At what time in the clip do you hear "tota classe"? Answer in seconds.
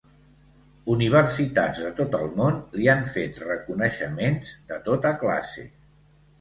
4.91-5.71